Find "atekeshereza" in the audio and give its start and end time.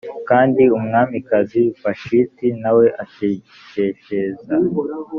3.03-4.53